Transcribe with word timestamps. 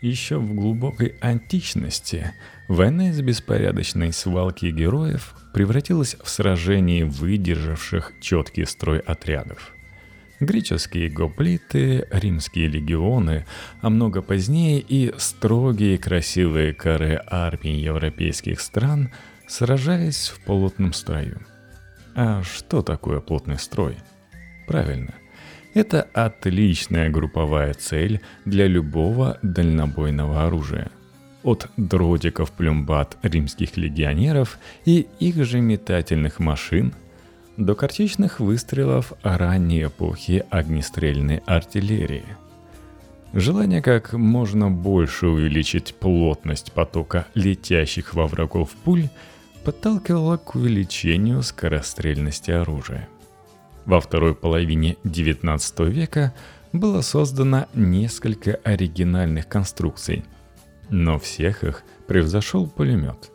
Еще 0.00 0.38
в 0.38 0.54
глубокой 0.54 1.16
античности 1.20 2.32
война 2.68 3.10
из 3.10 3.20
беспорядочной 3.20 4.12
свалки 4.12 4.66
героев 4.66 5.34
превратилась 5.52 6.16
в 6.22 6.28
сражение 6.28 7.04
выдержавших 7.04 8.12
четкий 8.20 8.64
строй 8.64 9.00
отрядов. 9.00 9.74
Греческие 10.38 11.10
гоплиты, 11.10 12.06
римские 12.12 12.68
легионы, 12.68 13.44
а 13.80 13.90
много 13.90 14.22
позднее 14.22 14.78
и 14.78 15.12
строгие 15.18 15.98
красивые 15.98 16.74
коры 16.74 17.20
армии 17.26 17.74
европейских 17.74 18.60
стран 18.60 19.10
сражались 19.48 20.28
в 20.28 20.38
плотном 20.44 20.92
строю. 20.92 21.40
А 22.14 22.44
что 22.44 22.82
такое 22.82 23.18
плотный 23.18 23.58
строй? 23.58 23.96
Правильно– 24.68 25.14
это 25.78 26.08
отличная 26.12 27.08
групповая 27.08 27.72
цель 27.72 28.20
для 28.44 28.66
любого 28.66 29.38
дальнобойного 29.42 30.44
оружия. 30.44 30.90
От 31.44 31.68
дротиков 31.76 32.50
плюмбат 32.50 33.16
римских 33.22 33.76
легионеров 33.76 34.58
и 34.84 35.06
их 35.20 35.36
же 35.44 35.60
метательных 35.60 36.40
машин 36.40 36.92
до 37.56 37.76
картечных 37.76 38.40
выстрелов 38.40 39.12
ранней 39.22 39.84
эпохи 39.84 40.44
огнестрельной 40.50 41.42
артиллерии. 41.46 42.24
Желание 43.32 43.80
как 43.80 44.14
можно 44.14 44.70
больше 44.70 45.28
увеличить 45.28 45.94
плотность 45.94 46.72
потока 46.72 47.26
летящих 47.34 48.14
во 48.14 48.26
врагов 48.26 48.70
пуль 48.84 49.08
подталкивало 49.64 50.38
к 50.38 50.56
увеличению 50.56 51.42
скорострельности 51.42 52.50
оружия– 52.50 53.08
во 53.88 54.02
второй 54.02 54.34
половине 54.34 54.96
XIX 55.04 55.90
века 55.90 56.34
было 56.74 57.00
создано 57.00 57.68
несколько 57.72 58.56
оригинальных 58.62 59.48
конструкций, 59.48 60.24
но 60.90 61.18
всех 61.18 61.64
их 61.64 61.82
превзошел 62.06 62.68
пулемет. 62.68 63.32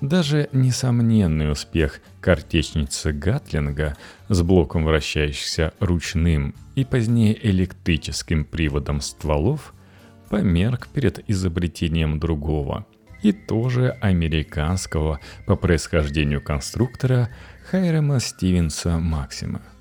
Даже 0.00 0.48
несомненный 0.50 1.52
успех 1.52 2.00
картечницы 2.20 3.12
Гатлинга 3.12 3.96
с 4.28 4.42
блоком 4.42 4.84
вращающихся 4.84 5.72
ручным 5.78 6.56
и 6.74 6.84
позднее 6.84 7.38
электрическим 7.48 8.44
приводом 8.44 9.00
стволов 9.00 9.72
померк 10.28 10.88
перед 10.88 11.22
изобретением 11.30 12.18
другого 12.18 12.86
и 13.22 13.30
тоже 13.30 13.90
американского 14.00 15.20
по 15.46 15.54
происхождению 15.54 16.42
конструктора 16.42 17.30
Хайрема 17.70 18.18
Стивенса 18.18 18.98
Максима– 18.98 19.62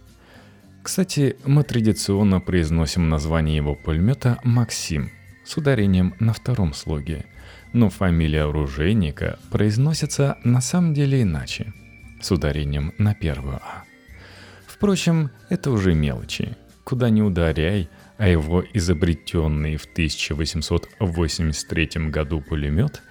кстати, 0.86 1.36
мы 1.46 1.64
традиционно 1.64 2.40
произносим 2.40 3.10
название 3.10 3.56
его 3.56 3.74
пулемета 3.74 4.38
«Максим» 4.44 5.10
с 5.44 5.58
ударением 5.58 6.14
на 6.20 6.32
втором 6.32 6.76
слоге, 6.76 7.26
но 7.74 7.90
фамилия 7.90 8.44
оружейника 8.44 9.40
произносится 9.50 10.38
на 10.44 10.62
самом 10.62 10.94
деле 10.94 11.24
иначе, 11.24 11.74
с 12.22 12.30
ударением 12.30 12.94
на 13.00 13.16
первую 13.16 13.56
«а». 13.56 13.84
Впрочем, 14.68 15.32
это 15.50 15.72
уже 15.72 15.96
мелочи. 15.96 16.56
Куда 16.84 17.10
не 17.10 17.24
ударяй, 17.24 17.90
а 18.20 18.28
его 18.28 18.64
изобретенный 18.72 19.78
в 19.78 19.86
1883 19.86 22.10
году 22.12 22.42
пулемет 22.42 23.02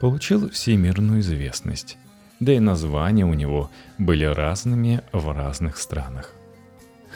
получил 0.00 0.50
всемирную 0.50 1.20
известность. 1.20 1.96
Да 2.40 2.52
и 2.52 2.58
названия 2.58 3.24
у 3.24 3.34
него 3.34 3.70
были 3.98 4.24
разными 4.24 5.02
в 5.12 5.32
разных 5.32 5.76
странах. 5.76 6.34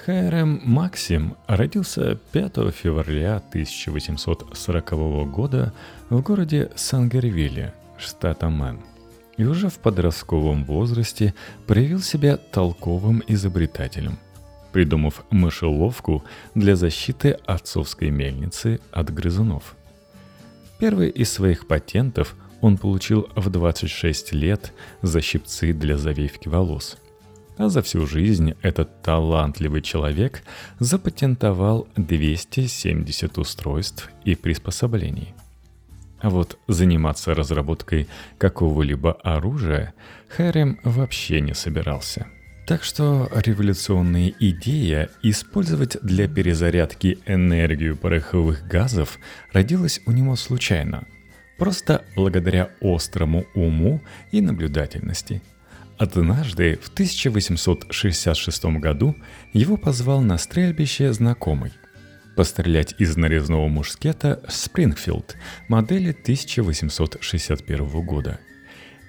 Хайрем 0.04 0.60
Максим 0.64 1.34
родился 1.46 2.16
5 2.32 2.74
февраля 2.74 3.36
1840 3.36 5.30
года 5.30 5.72
в 6.10 6.20
городе 6.20 6.70
Сангервилле, 6.74 7.72
штата 7.96 8.50
Мэн. 8.50 8.80
И 9.38 9.44
уже 9.44 9.70
в 9.70 9.78
подростковом 9.78 10.66
возрасте 10.66 11.32
проявил 11.66 12.00
себя 12.00 12.36
толковым 12.36 13.22
изобретателем, 13.28 14.18
придумав 14.72 15.24
мышеловку 15.30 16.22
для 16.54 16.76
защиты 16.76 17.38
отцовской 17.46 18.10
мельницы 18.10 18.80
от 18.92 19.10
грызунов. 19.10 19.74
Первый 20.78 21.08
из 21.08 21.32
своих 21.32 21.66
патентов 21.66 22.36
он 22.60 22.76
получил 22.76 23.30
в 23.34 23.48
26 23.48 24.34
лет 24.34 24.74
за 25.00 25.22
щипцы 25.22 25.72
для 25.72 25.96
завивки 25.96 26.48
волос– 26.48 26.98
а 27.56 27.68
за 27.68 27.82
всю 27.82 28.06
жизнь 28.06 28.54
этот 28.62 29.02
талантливый 29.02 29.82
человек 29.82 30.42
запатентовал 30.78 31.88
270 31.96 33.38
устройств 33.38 34.10
и 34.24 34.34
приспособлений. 34.34 35.34
А 36.20 36.30
вот 36.30 36.58
заниматься 36.68 37.34
разработкой 37.34 38.08
какого-либо 38.38 39.12
оружия 39.12 39.92
Хэрем 40.28 40.80
вообще 40.82 41.40
не 41.40 41.54
собирался. 41.54 42.26
Так 42.66 42.82
что 42.82 43.28
революционная 43.34 44.32
идея 44.40 45.10
использовать 45.22 45.98
для 46.02 46.26
перезарядки 46.26 47.18
энергию 47.26 47.94
пороховых 47.94 48.66
газов 48.66 49.18
родилась 49.52 50.00
у 50.06 50.12
него 50.12 50.34
случайно. 50.34 51.04
Просто 51.58 52.02
благодаря 52.16 52.70
острому 52.80 53.44
уму 53.54 54.00
и 54.32 54.40
наблюдательности– 54.40 55.42
Однажды, 55.96 56.78
в 56.82 56.88
1866 56.88 58.64
году, 58.80 59.14
его 59.52 59.76
позвал 59.76 60.22
на 60.22 60.38
стрельбище 60.38 61.12
знакомый. 61.12 61.72
Пострелять 62.36 62.96
из 62.98 63.16
нарезного 63.16 63.68
мушкета 63.68 64.42
«Спрингфилд» 64.48 65.36
модели 65.68 66.10
1861 66.10 68.04
года. 68.04 68.40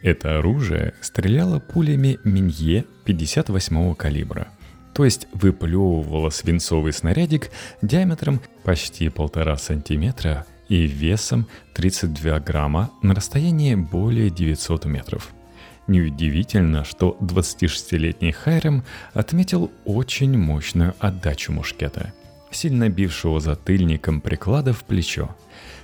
Это 0.04 0.38
оружие 0.38 0.94
стреляло 1.02 1.60
пулями 1.60 2.20
Минье 2.24 2.86
58 3.06 3.96
калибра, 3.96 4.50
то 4.94 5.06
есть 5.06 5.28
выплевывало 5.34 6.30
свинцовый 6.30 6.94
снарядик 6.94 7.50
диаметром 7.82 8.42
почти 8.64 9.10
полтора 9.10 9.58
сантиметра 9.58 10.46
и 10.70 10.86
весом 10.86 11.48
32 11.74 12.40
грамма 12.42 12.92
на 13.02 13.16
расстоянии 13.16 13.74
более 13.74 14.30
900 14.30 14.86
метров– 14.86 15.34
Неудивительно, 15.88 16.84
что 16.84 17.16
26-летний 17.22 18.32
Хайрем 18.32 18.84
отметил 19.14 19.72
очень 19.86 20.36
мощную 20.38 20.96
отдачу 21.00 21.52
мушкета, 21.52 22.12
сильно 22.50 22.90
бившего 22.90 23.40
затыльником 23.40 24.20
приклада 24.20 24.74
в 24.74 24.84
плечо, 24.84 25.36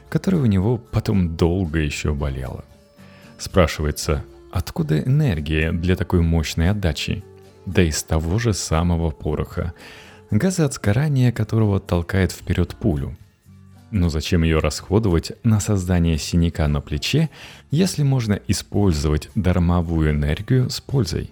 которое 0.09 0.38
у 0.38 0.47
него 0.47 0.78
потом 0.78 1.35
долго 1.35 1.79
еще 1.79 2.13
болело. 2.16 2.66
Спрашивается, 3.38 4.25
откуда 4.51 5.00
энергия 5.00 5.72
для 5.72 5.95
такой 5.95 6.22
мощной 6.22 6.72
отдачи? 6.72 7.23
Да 7.68 7.83
из 7.83 8.01
того 8.03 8.39
же 8.39 8.53
самого 8.53 9.12
пороха, 9.12 9.73
газа 10.31 10.66
от 10.66 10.73
сгорания 10.73 11.31
которого 11.31 11.79
толкает 11.79 12.31
вперед 12.31 12.75
пулю– 12.75 13.16
но 13.91 14.09
зачем 14.09 14.44
ее 14.44 14.59
расходовать 14.59 15.34
на 15.44 15.59
создание 15.59 16.18
синяка 16.18 16.68
на 16.68 16.81
плече, 16.81 17.29
если 17.69 18.03
можно 18.03 18.40
использовать 18.47 19.29
дармовую 19.35 20.12
энергию 20.12 20.69
с 20.69 20.81
пользой? 20.81 21.31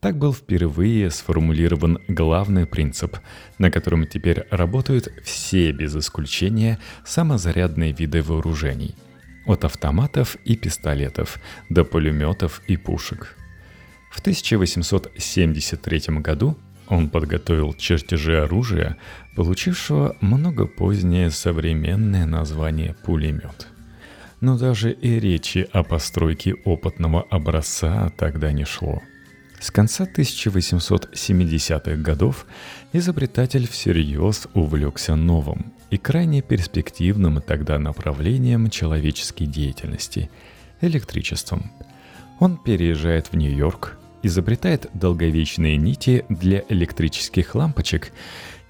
Так 0.00 0.16
был 0.16 0.32
впервые 0.32 1.10
сформулирован 1.10 1.98
главный 2.06 2.66
принцип, 2.66 3.16
на 3.58 3.72
котором 3.72 4.06
теперь 4.06 4.46
работают 4.50 5.08
все 5.24 5.72
без 5.72 5.96
исключения 5.96 6.78
самозарядные 7.04 7.92
виды 7.92 8.22
вооружений. 8.22 8.94
От 9.44 9.64
автоматов 9.64 10.36
и 10.44 10.54
пистолетов 10.56 11.40
до 11.68 11.84
пулеметов 11.84 12.62
и 12.68 12.76
пушек. 12.76 13.36
В 14.12 14.20
1873 14.20 16.00
году 16.20 16.56
он 16.88 17.08
подготовил 17.08 17.74
чертежи 17.74 18.40
оружия, 18.40 18.96
получившего 19.36 20.16
много 20.20 20.66
позднее 20.66 21.30
современное 21.30 22.26
название 22.26 22.94
пулемет. 23.04 23.68
Но 24.40 24.58
даже 24.58 24.92
и 24.92 25.18
речи 25.18 25.68
о 25.72 25.82
постройке 25.82 26.54
опытного 26.64 27.22
образца 27.22 28.10
тогда 28.16 28.52
не 28.52 28.64
шло. 28.64 29.02
С 29.60 29.70
конца 29.72 30.04
1870-х 30.04 31.96
годов 31.96 32.46
изобретатель 32.92 33.66
всерьез 33.68 34.46
увлекся 34.54 35.16
новым 35.16 35.72
и 35.90 35.98
крайне 35.98 36.42
перспективным 36.42 37.42
тогда 37.42 37.78
направлением 37.78 38.70
человеческой 38.70 39.46
деятельности– 39.46 40.30
электричеством. 40.80 41.70
Он 42.38 42.56
переезжает 42.56 43.28
в 43.28 43.36
Нью-Йорк, 43.36 43.97
изобретает 44.22 44.88
долговечные 44.94 45.76
нити 45.76 46.24
для 46.28 46.62
электрических 46.68 47.54
лампочек 47.54 48.12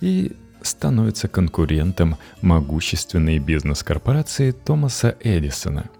и 0.00 0.32
становится 0.62 1.28
конкурентом 1.28 2.16
могущественной 2.40 3.38
бизнес-корпорации 3.38 4.52
Томаса 4.52 5.16
Эдисона. 5.20 5.90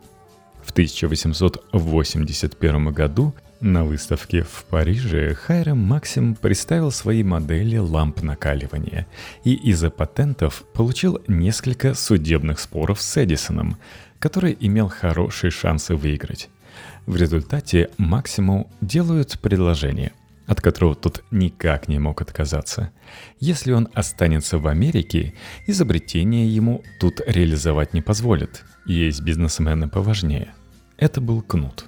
В 0.63 0.71
1881 0.73 2.93
году 2.93 3.35
На 3.61 3.85
выставке 3.85 4.43
в 4.43 4.65
Париже 4.71 5.35
Хайрам 5.35 5.79
Максим 5.79 6.37
представил 6.37 6.93
свои 6.93 7.25
модели 7.25 7.77
ламп 7.77 8.23
накаливания 8.23 9.09
и 9.43 9.55
из-за 9.55 9.91
патентов 9.91 10.63
получил 10.75 11.21
несколько 11.27 11.95
судебных 11.95 12.61
споров 12.61 13.01
с 13.01 13.17
Эдисоном, 13.17 13.77
который 14.21 14.57
имел 14.61 14.89
хорошие 14.89 15.51
шансы 15.51 15.97
выиграть. 15.97 16.49
В 17.07 17.17
результате 17.17 17.91
Максиму 17.99 18.71
делают 18.81 19.39
предложение, 19.41 20.13
от 20.47 20.61
которого 20.61 20.95
тот 20.95 21.25
никак 21.31 21.89
не 21.89 21.99
мог 21.99 22.21
отказаться. 22.21 22.91
Если 23.41 23.73
он 23.73 23.89
останется 23.95 24.59
в 24.59 24.67
Америке, 24.67 25.35
изобретение 25.67 26.49
ему 26.49 26.83
тут 27.01 27.21
реализовать 27.27 27.95
не 27.95 28.03
позволит. 28.03 28.65
Есть 28.87 29.23
бизнесмены 29.23 29.89
поважнее. 29.89 30.55
Это 30.97 31.21
был 31.21 31.43
кнут. 31.43 31.87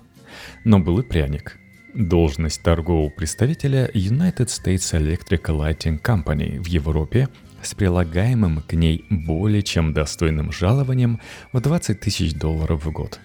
Но 0.64 0.78
был 0.78 0.98
и 0.98 1.02
пряник– 1.02 1.56
Должность 1.94 2.62
торгового 2.62 3.10
представителя 3.10 3.90
United 3.94 4.46
States 4.46 4.92
Electric 4.92 5.42
Lighting 5.46 6.00
Company 6.00 6.60
в 6.62 6.66
Европе 6.66 7.28
с 7.62 7.74
прилагаемым 7.74 8.62
к 8.62 8.74
ней 8.74 9.04
более 9.10 9.62
чем 9.62 9.92
достойным 9.92 10.52
жалованием 10.52 11.20
в 11.52 11.60
20 11.60 11.98
тысяч 11.98 12.34
долларов 12.34 12.84
в 12.84 12.92
год. 12.92 13.18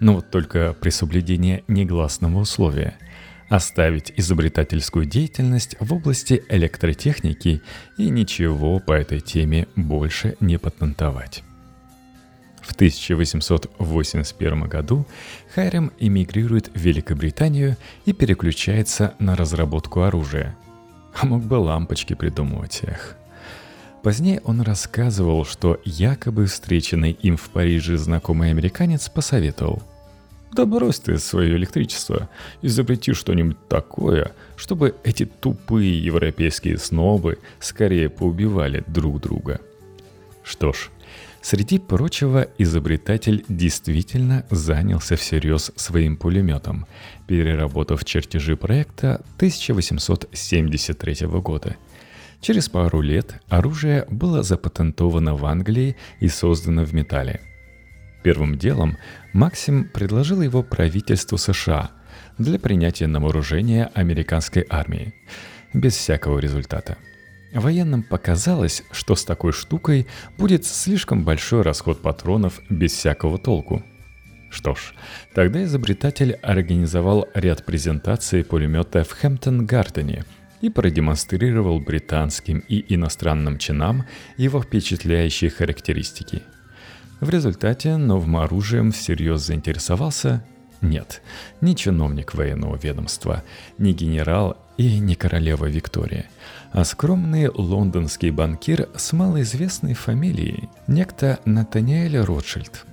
Но 0.00 0.14
вот 0.14 0.30
только 0.30 0.74
при 0.80 0.90
соблюдении 0.90 1.64
негласного 1.68 2.38
условия– 2.38 2.96
оставить 3.48 4.12
изобретательскую 4.16 5.06
деятельность 5.06 5.76
в 5.80 5.92
области 5.92 6.42
электротехники 6.48 7.62
и 7.96 8.10
ничего 8.10 8.78
по 8.80 8.92
этой 8.92 9.20
теме 9.20 9.68
больше 9.76 10.36
не 10.40 10.58
патентовать. 10.58 11.42
В 12.60 12.72
1881 12.72 14.62
году 14.62 15.06
Хайрем 15.54 15.92
эмигрирует 16.00 16.70
в 16.74 16.80
Великобританию 16.80 17.76
и 18.06 18.12
переключается 18.12 19.14
на 19.20 19.36
разработку 19.36 20.02
оружия. 20.02 20.56
А 21.14 21.26
мог 21.26 21.44
бы 21.44 21.54
лампочки 21.54 22.14
придумывать 22.14 22.82
их. 22.82 23.16
Позднее 24.06 24.40
он 24.44 24.60
рассказывал, 24.60 25.44
что 25.44 25.80
якобы 25.84 26.46
встреченный 26.46 27.10
им 27.10 27.36
в 27.36 27.50
Париже 27.50 27.98
знакомый 27.98 28.50
американец 28.50 29.08
посоветовал 29.08 29.82
«Да 30.52 30.64
брось 30.64 31.00
ты 31.00 31.18
свое 31.18 31.56
электричество, 31.56 32.28
изобрети 32.62 33.14
что-нибудь 33.14 33.56
такое, 33.66 34.30
чтобы 34.54 34.94
эти 35.02 35.24
тупые 35.24 35.98
европейские 35.98 36.78
снобы 36.78 37.40
скорее 37.58 38.08
поубивали 38.08 38.84
друг 38.86 39.20
друга». 39.20 39.60
Что 40.44 40.72
ж, 40.72 40.90
Среди 41.42 41.78
прочего, 41.78 42.48
изобретатель 42.58 43.44
действительно 43.48 44.44
занялся 44.50 45.14
всерьез 45.14 45.70
своим 45.76 46.16
пулеметом, 46.16 46.86
переработав 47.28 48.04
чертежи 48.04 48.56
проекта 48.56 49.20
1873 49.36 51.26
года. 51.28 51.76
Через 52.40 52.68
пару 52.68 53.00
лет 53.00 53.40
оружие 53.48 54.06
было 54.10 54.42
запатентовано 54.42 55.34
в 55.34 55.44
Англии 55.46 55.96
и 56.20 56.28
создано 56.28 56.84
в 56.84 56.92
металле. 56.94 57.40
Первым 58.22 58.58
делом 58.58 58.96
Максим 59.32 59.84
предложил 59.84 60.42
его 60.42 60.62
правительству 60.62 61.38
США 61.38 61.90
для 62.38 62.58
принятия 62.58 63.06
на 63.06 63.20
вооружение 63.20 63.86
американской 63.94 64.66
армии, 64.68 65.14
без 65.72 65.94
всякого 65.94 66.38
результата– 66.38 66.96
Военным 67.56 68.02
показалось, 68.02 68.82
что 68.90 69.14
с 69.14 69.24
такой 69.24 69.52
штукой 69.52 70.06
будет 70.36 70.66
слишком 70.66 71.24
большой 71.24 71.62
расход 71.62 72.02
патронов 72.02 72.60
без 72.68 72.92
всякого 72.92 73.38
толку. 73.38 73.82
Что 74.50 74.74
ж, 74.74 74.92
тогда 75.34 75.64
изобретатель 75.64 76.32
организовал 76.42 77.26
ряд 77.34 77.64
презентаций 77.64 78.44
пулемета 78.44 79.04
в 79.04 79.12
Хэмптон-Гардене 79.12 80.24
и 80.60 80.70
продемонстрировал 80.70 81.80
британским 81.80 82.62
и 82.68 82.94
иностранным 82.94 83.58
чинам 83.58 84.04
его 84.36 84.60
впечатляющие 84.60 85.50
характеристики. 85.50 86.42
В 87.20 87.30
результате 87.30 87.96
новым 87.96 88.36
оружием 88.36 88.92
всерьез 88.92 89.42
заинтересовался 89.42 90.44
нет, 90.82 91.22
ни 91.60 91.74
чиновник 91.74 92.34
военного 92.34 92.76
ведомства, 92.76 93.42
ни 93.78 93.92
генерал 93.92 94.58
и 94.76 94.98
не 94.98 95.14
королева 95.14 95.66
Виктория, 95.66 96.26
а 96.72 96.84
скромный 96.84 97.48
лондонский 97.48 98.30
банкир 98.30 98.88
с 98.94 99.12
малоизвестной 99.12 99.94
фамилией, 99.94 100.68
некто 100.86 101.40
Натаниэль 101.46 102.18
Ротшильд. 102.18 102.84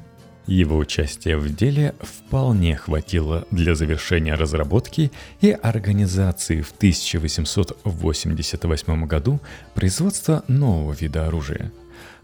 Его 0.47 0.77
участие 0.77 1.37
в 1.37 1.55
деле 1.55 1.93
вполне 2.01 2.75
хватило 2.75 3.47
для 3.51 3.75
завершения 3.75 4.33
разработки 4.35 5.11
и 5.39 5.51
организации 5.51 6.61
в 6.61 6.71
1888 6.71 9.05
году 9.05 9.39
производства 9.73 10.43
нового 10.47 10.93
вида 10.93 11.27
оружия. 11.27 11.71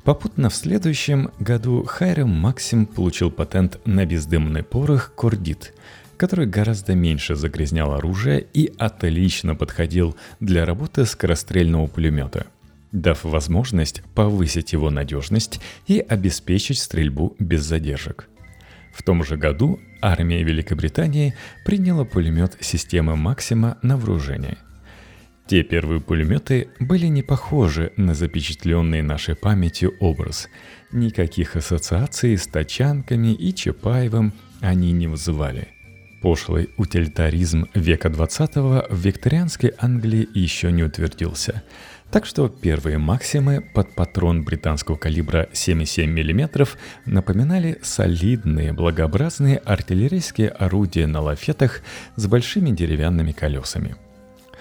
Попутно 0.04 0.50
в 0.50 0.56
следующем 0.56 1.32
году 1.40 1.86
Хайрем 1.86 2.30
Максим 2.30 2.86
получил 2.86 3.32
патент 3.32 3.80
на 3.86 4.06
бездымный 4.06 4.64
порох 4.64 5.14
Кордит– 5.16 5.74
который 6.20 6.48
гораздо 6.48 6.96
меньше 6.96 7.36
загрязнял 7.36 7.94
оружие 7.94 8.46
и 8.54 8.74
отлично 8.78 9.56
подходил 9.56 10.18
для 10.42 10.66
работы 10.66 11.06
скорострельного 11.06 11.88
пулемета, 11.88 12.48
дав 12.92 13.24
возможность 13.24 14.02
повысить 14.16 14.74
его 14.74 14.90
надежность 14.90 15.60
и 15.88 16.00
обеспечить 16.00 16.80
стрельбу 16.80 17.36
без 17.40 17.64
задержек. 17.64 18.28
В 18.94 19.04
том 19.04 19.24
же 19.24 19.38
году 19.38 19.80
армия 20.02 20.44
Великобритании 20.44 21.34
приняла 21.66 22.06
пулемет 22.06 22.58
системы 22.60 23.16
Максима 23.16 23.78
на 23.82 23.98
вооружение. 23.98 24.58
Те 25.48 25.64
первые 25.64 26.00
пулеметы 26.00 26.70
были 26.80 27.08
не 27.08 27.24
похожи 27.24 27.92
на 27.98 28.14
запечатленный 28.14 29.02
нашей 29.02 29.36
памятью 29.36 29.96
образ. 30.00 30.48
Никаких 30.92 31.56
ассоциаций 31.56 32.38
с 32.38 32.46
тачанками 32.46 33.34
и 33.34 33.54
Чапаевым 33.54 34.34
они 34.62 34.92
не 34.92 35.08
вызывали– 35.08 35.70
Пошлый 36.22 36.70
утилитаризм 36.76 37.68
века 37.74 38.10
20 38.10 38.56
в 38.56 38.86
викторианской 38.92 39.74
Англии 39.78 40.28
еще 40.34 40.70
не 40.70 40.84
утвердился. 40.84 41.64
Так 42.12 42.26
что 42.26 42.50
первые 42.50 42.98
максимы 42.98 43.62
под 43.62 43.94
патрон 43.94 44.44
британского 44.44 44.96
калибра 44.96 45.48
7,7 45.54 46.08
мм 46.08 46.68
напоминали 47.06 47.80
солидные 47.84 48.74
благообразные 48.74 49.58
артиллерийские 49.58 50.50
орудия 50.50 51.06
на 51.06 51.22
лафетах 51.22 51.82
с 52.16 52.26
большими 52.26 52.72
деревянными 52.72 53.32
колесами– 53.32 53.96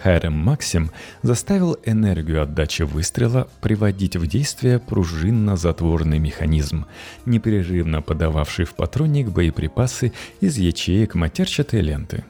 Хайрем 0.02 0.32
Максим 0.32 0.90
заставил 1.22 1.76
энергию 1.84 2.42
отдачи 2.42 2.82
выстрела 2.82 3.48
приводить 3.60 4.16
в 4.16 4.26
действие 4.26 4.78
пружинно-затворный 4.78 6.18
механизм, 6.18 6.86
непрерывно 7.26 8.00
подававший 8.00 8.64
в 8.64 8.74
патронник 8.74 9.28
боеприпасы 9.28 10.12
из 10.40 10.56
ячеек 10.56 11.14
матерчатой 11.14 11.80
ленты. 11.80 12.24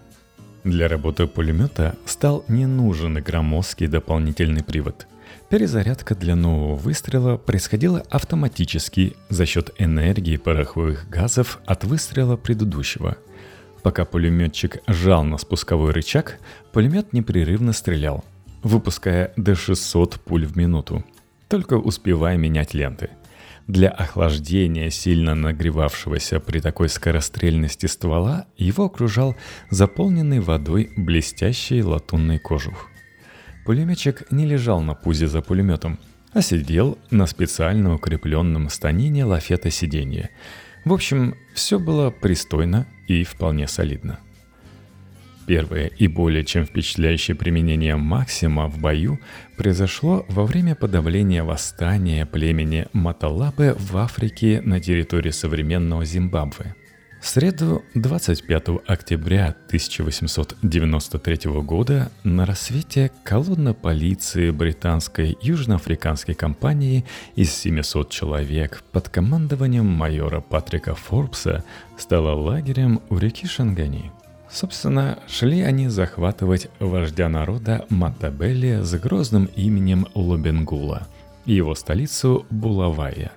Для 0.64 0.88
работы 0.88 1.26
пулемета 1.26 1.96
стал 2.06 2.44
не 2.48 2.66
нужен 2.66 3.22
громоздкий 3.22 3.86
дополнительный 3.86 4.64
привод. 4.64 5.06
Перезарядка 5.50 6.14
для 6.14 6.36
нового 6.36 6.76
выстрела 6.76 7.36
происходила 7.36 8.04
автоматически 8.10 9.16
за 9.30 9.46
счет 9.46 9.70
энергии 9.78 10.36
пороховых 10.36 11.08
газов 11.08 11.58
от 11.66 11.84
выстрела 11.84 12.36
предыдущего– 12.36 13.16
Пока 13.82 14.04
пулеметчик 14.04 14.82
жал 14.86 15.24
на 15.24 15.38
спусковой 15.38 15.92
рычаг, 15.92 16.38
пулемет 16.72 17.12
непрерывно 17.12 17.72
стрелял, 17.72 18.24
выпуская 18.62 19.32
до 19.36 19.54
600 19.54 20.20
пуль 20.20 20.46
в 20.46 20.56
минуту, 20.56 21.04
только 21.48 21.74
успевая 21.74 22.36
менять 22.36 22.74
ленты. 22.74 23.10
Для 23.66 23.90
охлаждения 23.90 24.90
сильно 24.90 25.34
нагревавшегося 25.34 26.40
при 26.40 26.60
такой 26.60 26.88
скорострельности 26.88 27.86
ствола 27.86 28.46
его 28.56 28.84
окружал 28.84 29.36
заполненный 29.70 30.40
водой 30.40 30.90
блестящий 30.96 31.82
латунный 31.82 32.38
кожух. 32.38 32.88
Пулеметчик 33.68 34.32
не 34.32 34.46
лежал 34.46 34.80
на 34.80 34.94
пузе 34.94 35.26
за 35.26 35.42
пулеметом, 35.42 35.98
а 36.32 36.40
сидел 36.40 36.96
на 37.10 37.26
специально 37.26 37.94
укрепленном 37.94 38.70
станине 38.70 39.26
лафета 39.26 39.70
сиденья– 39.70 40.30
в 40.86 40.92
общем, 40.94 41.34
все 41.52 41.78
было 41.78 42.08
пристойно 42.08 42.86
и 43.08 43.22
вполне 43.22 43.68
солидно. 43.68 44.20
Первое 45.46 45.88
и 45.88 46.06
более 46.06 46.46
чем 46.46 46.64
впечатляющее 46.64 47.36
применение 47.36 47.96
Максима 47.96 48.68
в 48.68 48.78
бою 48.78 49.20
произошло 49.58 50.24
во 50.30 50.46
время 50.46 50.74
подавления 50.74 51.44
восстания 51.44 52.24
племени 52.24 52.86
Маталапе 52.94 53.74
в 53.74 53.98
Африке 53.98 54.62
на 54.64 54.80
территории 54.80 55.30
современного 55.30 56.06
Зимбабве– 56.06 56.74
среду 57.20 57.84
25 57.94 58.68
октября 58.86 59.54
1893 59.66 61.50
года 61.62 62.10
на 62.24 62.46
рассвете 62.46 63.10
колонна 63.24 63.74
полиции 63.74 64.50
британской 64.50 65.36
южноафриканской 65.42 66.34
компании 66.34 67.04
из 67.34 67.52
700 67.54 68.10
человек 68.10 68.82
под 68.92 69.08
командованием 69.08 69.86
майора 69.86 70.40
Патрика 70.40 70.94
Форбса 70.94 71.64
стала 71.96 72.34
лагерем 72.34 73.00
у 73.10 73.18
реки 73.18 73.46
Шангани. 73.46 74.12
Собственно, 74.50 75.18
шли 75.28 75.60
они 75.60 75.88
захватывать 75.88 76.68
вождя 76.78 77.28
народа 77.28 77.84
Матабели 77.90 78.80
с 78.82 78.94
грозным 78.94 79.46
именем 79.56 80.06
Лобенгула 80.14 81.06
и 81.44 81.54
его 81.54 81.74
столицу 81.74 82.46
Булавая, 82.50 83.32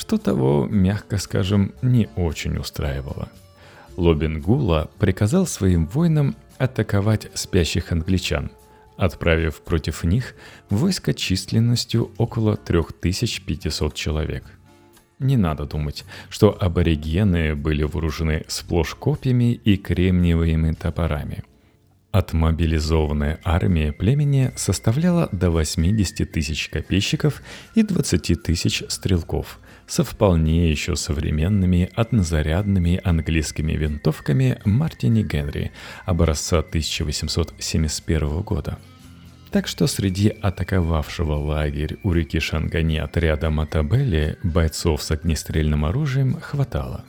что 0.00 0.16
того, 0.16 0.66
мягко 0.70 1.18
скажем, 1.18 1.74
не 1.82 2.08
очень 2.16 2.56
устраивало. 2.56 3.28
Лобенгула 3.98 4.90
приказал 4.98 5.46
своим 5.46 5.86
воинам 5.86 6.34
атаковать 6.56 7.28
спящих 7.34 7.92
англичан, 7.92 8.50
отправив 8.96 9.60
против 9.60 10.04
них 10.04 10.34
войско 10.70 11.12
численностью 11.12 12.12
около 12.16 12.56
3500 12.56 13.94
человек– 13.94 14.44
не 15.18 15.36
надо 15.36 15.66
думать, 15.66 16.06
что 16.30 16.56
аборигены 16.58 17.54
были 17.54 17.82
вооружены 17.82 18.44
сплошь 18.48 18.94
копьями 18.94 19.52
и 19.52 19.76
кремниевыми 19.76 20.72
топорами. 20.72 21.44
Отмобилизованная 22.10 23.38
армия 23.44 23.92
племени 23.92 24.50
составляла 24.56 25.28
до 25.30 25.50
80 25.50 26.32
тысяч 26.32 26.70
копейщиков 26.70 27.42
и 27.74 27.82
20 27.82 28.42
тысяч 28.42 28.82
стрелков 28.88 29.60
со 29.90 30.04
вполне 30.04 30.70
еще 30.70 30.96
современными 30.96 31.90
однозарядными 31.94 33.00
английскими 33.04 33.72
винтовками 33.72 34.58
Мартини 34.64 35.22
Генри 35.22 35.72
образца 36.06 36.60
1871 36.60 38.40
года– 38.40 38.78
так 39.50 39.66
что 39.66 39.86
среди 39.88 40.28
атаковавшего 40.28 41.34
лагерь 41.34 41.98
у 42.04 42.12
реки 42.12 42.38
Шангани 42.38 42.98
отряда 42.98 43.50
Матабелли 43.50 44.38
бойцов 44.44 45.02
с 45.02 45.10
огнестрельным 45.10 45.84
оружием 45.84 46.38
хватало. 46.40 47.04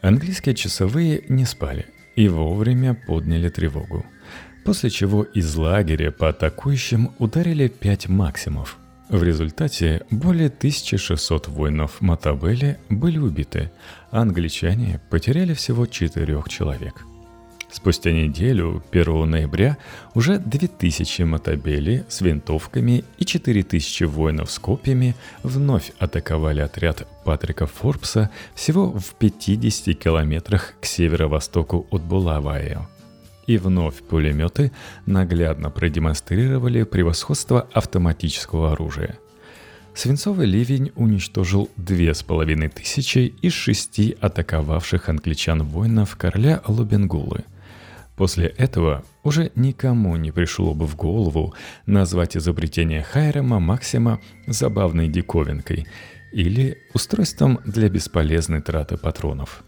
Английские 0.00 0.54
часовые 0.56 1.24
не 1.28 1.44
спали 1.44 1.86
и 2.16 2.28
вовремя 2.28 2.94
подняли 2.94 3.48
тревогу. 3.48 4.04
После 4.64 4.90
чего 4.90 5.22
из 5.22 5.54
лагеря 5.54 6.10
по 6.10 6.30
атакующим 6.30 7.12
ударили 7.18 7.68
пять 7.68 8.08
максимов. 8.08 8.76
В 9.08 9.22
результате 9.22 10.02
более 10.10 10.48
1600 10.48 11.48
воинов 11.48 12.00
Матабелли 12.00 12.78
были 12.88 13.18
убиты, 13.18 13.70
а 14.10 14.22
англичане 14.22 15.00
потеряли 15.10 15.54
всего 15.54 15.86
четырех 15.86 16.48
человек– 16.48 17.04
Спустя 17.70 18.12
неделю, 18.12 18.82
1 18.90 19.30
ноября, 19.30 19.76
уже 20.14 20.38
2000 20.38 21.22
мотобели 21.22 22.04
с 22.08 22.22
винтовками 22.22 23.04
и 23.18 23.24
4000 23.26 24.04
воинов 24.04 24.50
с 24.50 24.58
копьями 24.58 25.14
вновь 25.42 25.92
атаковали 25.98 26.60
отряд 26.60 27.06
Патрика 27.24 27.66
Форбса 27.66 28.30
всего 28.54 28.90
в 28.90 29.14
50 29.14 29.98
километрах 29.98 30.74
к 30.80 30.86
северо-востоку 30.86 31.86
от 31.90 32.02
Булавайо. 32.02 32.88
И 33.48 33.58
вновь 33.58 33.96
пулеметы 33.96 34.70
наглядно 35.06 35.70
продемонстрировали 35.70 36.84
превосходство 36.84 37.68
автоматического 37.72 38.72
оружия– 38.72 39.18
Свинцовый 39.94 40.46
ливень 40.46 40.92
уничтожил 40.94 41.68
две 41.76 42.14
с 42.14 42.22
половиной 42.22 42.68
тысячи 42.68 43.34
из 43.42 43.52
шести 43.52 44.16
атаковавших 44.20 45.08
англичан 45.08 45.64
воинов 45.64 46.14
короля 46.14 46.62
Лубенгулы– 46.68 47.44
После 48.18 48.48
этого 48.48 49.04
уже 49.22 49.52
никому 49.54 50.16
не 50.16 50.32
пришло 50.32 50.74
бы 50.74 50.88
в 50.88 50.96
голову 50.96 51.54
назвать 51.86 52.36
изобретение 52.36 53.04
Хайрема 53.04 53.60
Максима 53.60 54.20
забавной 54.48 55.06
диковинкой 55.06 55.86
или 56.32 56.78
устройством 56.94 57.60
для 57.64 57.88
бесполезной 57.88 58.60
траты 58.60 58.96
патронов. 58.96 59.62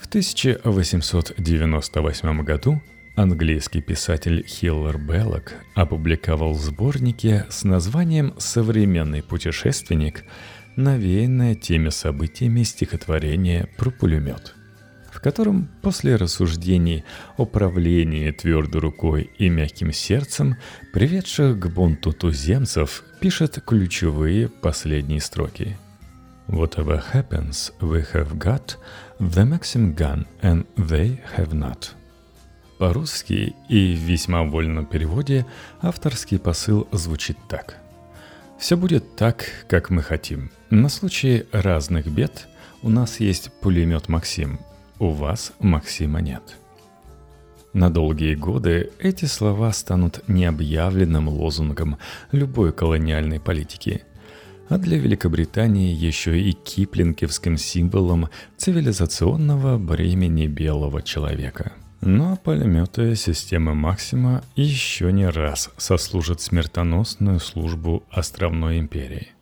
В 0.00 0.06
1898 0.06 2.42
году 2.44 2.80
английский 3.16 3.80
писатель 3.80 4.44
Хиллер 4.46 4.98
Беллок 4.98 5.52
опубликовал 5.74 6.54
сборники 6.54 7.44
с 7.50 7.64
названием 7.64 8.34
«Современный 8.38 9.22
путешественник», 9.22 10.24
навеянное 10.76 11.54
теми 11.54 11.88
событиями 11.88 12.62
стихотворения 12.62 13.68
про 13.76 13.90
пулемет– 13.90 14.54
в 15.20 15.22
котором 15.22 15.68
после 15.82 16.16
рассуждений 16.16 17.04
о 17.36 17.44
правлении 17.44 18.30
твердой 18.30 18.80
рукой 18.80 19.30
и 19.36 19.50
мягким 19.50 19.92
сердцем, 19.92 20.56
приведших 20.94 21.58
к 21.58 21.66
бунту 21.66 22.12
туземцев, 22.12 23.04
пишет 23.20 23.62
ключевые 23.66 24.48
последние 24.48 25.20
строки. 25.20 25.76
Whatever 26.48 27.02
happens, 27.12 27.70
we 27.80 28.02
have 28.14 28.38
got 28.38 28.76
the 29.20 29.44
Maxim 29.44 29.94
gun 29.94 30.26
and 30.42 30.64
they 30.76 31.20
have 31.36 31.52
not. 31.52 31.99
По-русски 32.80 33.54
и 33.68 33.94
в 33.94 33.98
весьма 33.98 34.42
вольном 34.42 34.86
переводе 34.86 35.44
авторский 35.82 36.38
посыл 36.38 36.88
звучит 36.92 37.36
так. 37.46 37.76
Все 38.58 38.74
будет 38.74 39.16
так, 39.16 39.44
как 39.68 39.90
мы 39.90 40.02
хотим. 40.02 40.50
На 40.70 40.88
случай 40.88 41.44
разных 41.52 42.06
бед 42.06 42.48
у 42.80 42.88
нас 42.88 43.20
есть 43.20 43.52
пулемет 43.60 44.08
«Максим», 44.08 44.60
у 44.98 45.10
вас 45.10 45.52
Максима 45.58 46.22
нет. 46.22 46.56
На 47.74 47.90
долгие 47.90 48.34
годы 48.34 48.90
эти 48.98 49.26
слова 49.26 49.74
станут 49.74 50.26
необъявленным 50.26 51.28
лозунгом 51.28 51.98
любой 52.32 52.72
колониальной 52.72 53.40
политики, 53.40 54.04
а 54.70 54.78
для 54.78 54.96
Великобритании 54.96 55.92
еще 55.92 56.40
и 56.40 56.52
киплинговским 56.52 57.58
символом 57.58 58.30
цивилизационного 58.56 59.76
бремени 59.76 60.46
белого 60.46 61.02
человека. 61.02 61.74
Но 62.00 62.36
пулеметы 62.36 63.14
системы 63.14 63.74
Максима 63.74 64.42
еще 64.56 65.12
не 65.12 65.28
раз 65.28 65.70
сослужат 65.76 66.40
смертоносную 66.40 67.40
службу 67.40 68.04
островной 68.10 68.78
империи– 68.78 69.28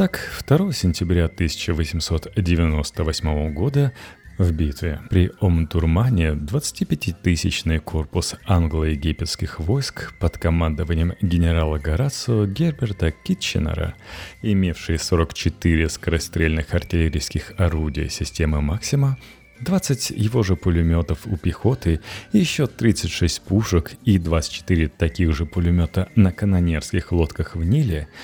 так, 0.00 0.20
2 0.48 0.72
сентября 0.72 1.26
1898 1.26 3.52
года 3.52 3.92
в 4.38 4.50
битве 4.52 5.02
при 5.10 5.30
Омтурмане 5.40 6.30
25-тысячный 6.30 7.80
корпус 7.80 8.36
англо-египетских 8.46 9.60
войск 9.60 10.14
под 10.18 10.38
командованием 10.38 11.12
генерала 11.20 11.78
Горацио 11.78 12.46
Герберта 12.46 13.10
Китченера, 13.10 13.94
имевший 14.40 14.98
44 14.98 15.90
скорострельных 15.90 16.72
артиллерийских 16.72 17.52
орудия 17.58 18.08
системы 18.08 18.62
«Максима», 18.62 19.18
20 19.60 20.10
его 20.10 20.42
же 20.42 20.56
пулеметов 20.56 21.26
у 21.26 21.36
пехоты, 21.36 22.00
еще 22.32 22.66
36 22.66 23.42
пушек 23.42 23.92
и 24.04 24.18
24 24.18 24.88
таких 24.88 25.34
же 25.34 25.46
пулемета 25.46 26.08
на 26.16 26.32
канонерских 26.32 27.12
лодках 27.12 27.56
в 27.56 27.64
Ниле– 27.64 28.08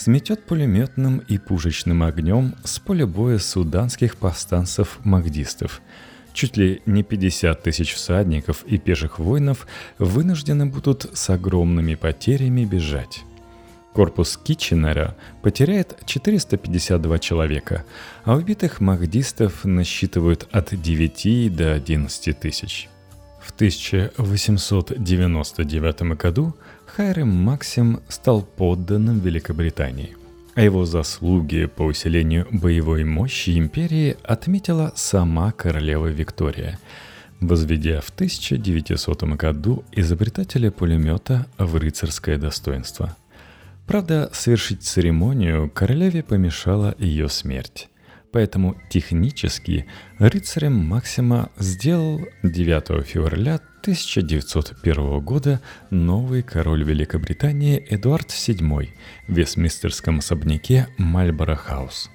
сметет 0.00 0.44
пулеметным 0.44 1.18
и 1.18 1.38
пушечным 1.38 2.02
огнем 2.02 2.54
с 2.64 2.78
поля 2.78 3.06
боя 3.06 3.38
суданских 3.38 4.16
повстанцев-магдистов. 4.16 5.82
Чуть 6.32 6.56
ли 6.56 6.80
не 6.86 7.02
50 7.02 7.62
тысяч 7.62 7.92
всадников 7.94 8.64
и 8.64 8.78
пеших 8.78 9.18
воинов 9.18 9.66
вынуждены 9.98 10.66
будут 10.66 11.06
с 11.12 11.28
огромными 11.28 11.96
потерями 11.96 12.64
бежать. 12.64 13.24
Корпус 13.92 14.38
Китченера 14.42 15.14
потеряет 15.42 15.98
452 16.06 17.18
человека, 17.18 17.84
а 18.24 18.36
убитых 18.36 18.80
махдистов 18.80 19.64
насчитывают 19.64 20.48
от 20.52 20.80
9 20.80 21.56
до 21.56 21.74
11 21.74 22.38
тысяч. 22.38 22.88
В 23.40 23.50
1899 23.52 26.02
году 26.16 26.54
Хайрем 26.86 27.30
Максим 27.30 28.00
стал 28.08 28.42
подданным 28.42 29.18
Великобритании, 29.18 30.16
а 30.54 30.62
его 30.62 30.84
заслуги 30.84 31.66
по 31.66 31.82
усилению 31.82 32.46
боевой 32.52 33.02
мощи 33.04 33.58
империи 33.58 34.16
отметила 34.22 34.92
сама 34.94 35.50
королева 35.52 36.06
Виктория, 36.06 36.78
возведя 37.40 38.00
в 38.02 38.10
1900 38.10 39.24
году 39.36 39.82
изобретателя 39.90 40.70
пулемета 40.70 41.46
в 41.58 41.74
рыцарское 41.76 42.38
достоинство. 42.38 43.16
Правда, 43.90 44.30
совершить 44.32 44.84
церемонию 44.84 45.68
королеве 45.68 46.22
помешала 46.22 46.94
ее 47.00 47.28
смерть. 47.28 47.88
Поэтому 48.30 48.76
технически 48.88 49.86
рыцарем 50.20 50.74
Максима 50.74 51.50
сделал 51.58 52.20
9 52.44 53.04
февраля 53.04 53.56
1901 53.80 55.18
года 55.24 55.60
новый 55.90 56.44
король 56.44 56.84
Великобритании 56.84 57.84
Эдуард 57.90 58.28
VII 58.28 58.90
в 59.26 59.32
Вестминстерском 59.32 60.20
особняке 60.20 60.86
Мальборо 60.96 61.56
Хаус. 61.56 62.12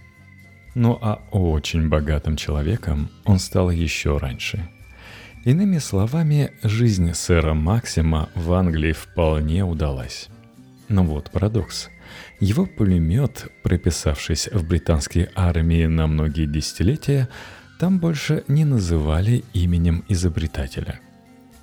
Ну 0.75 0.97
а 1.01 1.15
очень 1.31 1.89
богатым 1.89 2.37
человеком 2.37 3.09
он 3.25 3.37
стал 3.37 3.69
еще 3.69 4.17
раньше. 4.17 4.65
Иными 5.43 5.79
словами, 5.79 6.53
жизнь 6.63 7.13
сэра 7.13 7.53
Максима 7.53 8.29
в 8.33 8.53
Англии 8.53 8.93
вполне 8.93 9.65
удалась. 9.65 10.29
Но 10.89 11.03
вот 11.03 11.31
парадокс– 11.31 11.89
его 12.39 12.65
пулемет, 12.65 13.47
прописавшись 13.63 14.49
в 14.51 14.67
британской 14.67 15.29
армии 15.35 15.85
на 15.85 16.07
многие 16.07 16.45
десятилетия, 16.45 17.29
там 17.79 17.99
больше 17.99 18.43
не 18.47 18.65
называли 18.65 19.43
именем 19.53 20.03
изобретателя. 20.09 20.99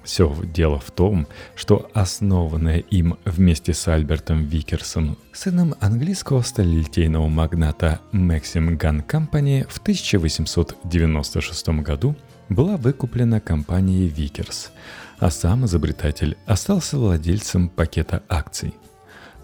Все 0.02 0.34
дело 0.42 0.80
в 0.80 0.90
том, 0.90 1.28
что 1.54 1.88
основанная 1.94 2.78
им 2.78 3.18
вместе 3.24 3.72
с 3.72 3.86
Альбертом 3.86 4.46
Викерсом, 4.46 5.16
сыном 5.32 5.74
английского 5.80 6.42
сталелитейного 6.42 7.28
магната 7.28 8.00
Maxim 8.12 8.76
Gun 8.76 9.06
Company 9.06 9.64
в 9.68 9.78
1896 9.78 11.68
году 11.68 12.16
была 12.48 12.76
выкуплена 12.76 13.38
компанией 13.38 14.08
Викерс, 14.08 14.72
а 15.20 15.30
сам 15.30 15.66
изобретатель 15.66 16.36
остался 16.46 16.98
владельцем 16.98 17.68
пакета 17.68 18.24
акций. 18.28 18.74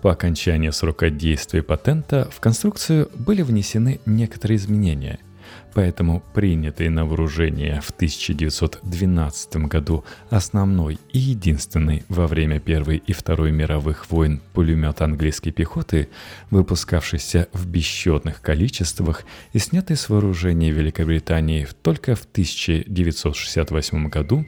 По 0.02 0.12
окончании 0.12 0.70
срока 0.70 1.10
действия 1.10 1.62
патента 1.62 2.28
в 2.30 2.40
конструкцию 2.40 3.10
были 3.14 3.42
внесены 3.42 4.00
некоторые 4.06 4.56
изменения– 4.56 5.18
Поэтому 5.74 6.22
принятый 6.34 6.88
на 6.88 7.04
вооружение 7.04 7.80
в 7.80 7.90
1912 7.90 9.56
году 9.68 10.04
основной 10.30 10.98
и 11.12 11.18
единственный 11.18 12.04
во 12.08 12.26
время 12.26 12.58
Первой 12.58 12.96
и 12.96 13.12
Второй 13.12 13.52
мировых 13.52 14.10
войн 14.10 14.40
пулемет 14.54 15.02
английской 15.02 15.50
пехоты, 15.50 16.08
выпускавшийся 16.50 17.48
в 17.52 17.66
бесчетных 17.66 18.40
количествах 18.40 19.24
и 19.52 19.58
снятый 19.58 19.96
с 19.96 20.08
вооружения 20.08 20.70
Великобритании 20.70 21.68
только 21.82 22.14
в 22.14 22.24
1968 22.24 24.08
году, 24.08 24.44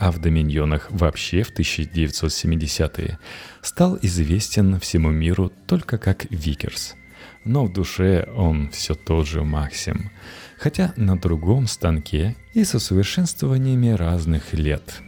а 0.00 0.10
в 0.10 0.18
доминионах 0.18 0.90
вообще 0.90 1.42
в 1.42 1.52
1970-е, 1.52 3.18
стал 3.62 3.98
известен 4.02 4.80
всему 4.80 5.10
миру 5.10 5.52
только 5.66 5.98
как 5.98 6.24
Викерс– 6.30 6.96
но 7.44 7.64
в 7.64 7.72
душе 7.72 8.28
он 8.34 8.70
все 8.70 8.94
тот 8.94 9.26
же 9.26 9.42
Максим, 9.42 10.10
хотя 10.58 10.92
на 10.96 11.18
другом 11.18 11.66
станке 11.66 12.36
и 12.54 12.64
с 12.64 12.74
усовершенствованиями 12.74 13.90
разных 13.90 14.52
лет. 14.52 15.00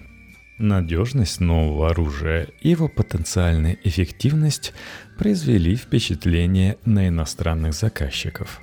Надежность 0.58 1.40
нового 1.40 1.90
оружия 1.90 2.49
и 2.61 2.70
его 2.70 2.88
потенциальная 2.88 3.76
эффективность 3.82 4.72
произвели 5.18 5.75
впечатление 5.75 6.78
на 6.84 7.08
иностранных 7.08 7.75
заказчиков. 7.75 8.61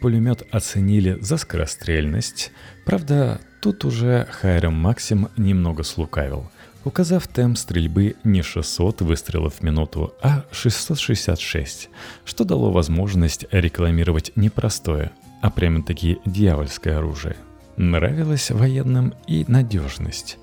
Пулемет 0.00 0.46
оценили 0.50 1.18
за 1.20 1.36
скорострельность, 1.36 2.52
правда, 2.84 3.40
тут 3.62 3.84
уже 3.84 4.26
Хайрам 4.30 4.74
Максим 4.74 5.28
немного 5.36 5.84
слукавил– 5.84 6.50
указав 6.84 7.26
темп 7.26 7.58
стрельбы 7.58 8.16
не 8.24 8.42
600 8.42 9.02
выстрелов 9.02 9.54
в 9.54 9.62
минуту, 9.62 10.14
а 10.22 10.44
666, 10.50 11.88
что 12.24 12.44
дало 12.44 12.70
возможность 12.70 13.46
рекламировать 13.50 14.32
не 14.36 14.50
простое, 14.50 15.12
а 15.40 15.50
прямо-таки 15.50 16.18
дьявольское 16.24 16.98
оружие. 16.98 17.36
Нравилась 17.76 18.50
военным 18.50 19.14
и 19.26 19.44
надежность. 19.48 20.38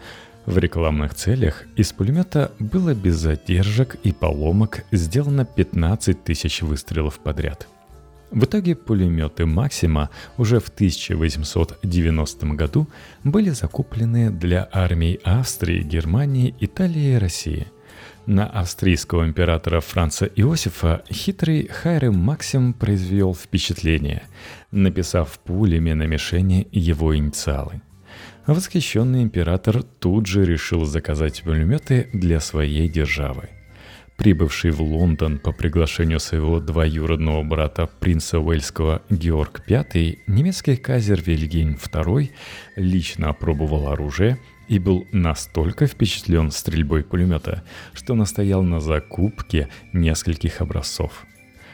В 0.45 0.57
рекламных 0.57 1.13
целях 1.13 1.65
из 1.75 1.91
пулемета 1.91 2.51
было 2.57 2.95
без 2.95 3.17
задержек 3.17 3.95
и 4.03 4.11
поломок 4.11 4.83
сделано 4.91 5.45
15 5.45 6.23
тысяч 6.23 6.61
выстрелов 6.61 7.19
подряд– 7.19 7.67
в 8.31 8.43
итоге 8.43 8.75
пулеметы 8.75 9.45
«Максима» 9.45 10.09
уже 10.37 10.59
в 10.59 10.69
1890 10.69 12.45
году 12.47 12.87
были 13.23 13.49
закуплены 13.49 14.29
для 14.29 14.67
армий 14.71 15.19
Австрии, 15.23 15.81
Германии, 15.81 16.53
Италии 16.59 17.15
и 17.15 17.17
России. 17.17 17.67
На 18.27 18.45
австрийского 18.45 19.25
императора 19.25 19.79
Франца 19.79 20.27
Иосифа 20.27 21.03
хитрый 21.11 21.67
Хайрем 21.67 22.15
Максим 22.15 22.73
произвел 22.73 23.33
впечатление, 23.33 24.21
написав 24.71 25.39
пулями 25.39 25.93
на 25.93 26.03
мишени 26.03 26.67
его 26.71 27.15
инициалы. 27.17 27.81
Восхищенный 28.45 29.23
император 29.23 29.81
тут 29.83 30.27
же 30.27 30.45
решил 30.45 30.85
заказать 30.85 31.41
пулеметы 31.41 32.09
для 32.13 32.39
своей 32.39 32.87
державы– 32.87 33.49
прибывший 34.19 34.71
в 34.71 34.81
Лондон 34.81 35.39
по 35.39 35.53
приглашению 35.53 36.19
своего 36.19 36.59
двоюродного 36.59 37.41
брата 37.41 37.89
принца 38.01 38.39
Уэльского 38.39 39.01
Георг 39.09 39.63
V, 39.65 40.17
немецкий 40.27 40.75
казер 40.75 41.21
Вильгельм 41.21 41.75
II 41.75 42.29
лично 42.75 43.29
опробовал 43.29 43.87
оружие 43.87 44.37
и 44.67 44.77
был 44.77 45.07
настолько 45.13 45.87
впечатлен 45.87 46.51
стрельбой 46.51 47.03
пулемета, 47.03 47.63
что 47.93 48.13
настоял 48.13 48.61
на 48.61 48.81
закупке 48.81 49.69
нескольких 49.93 50.59
образцов. 50.59 51.25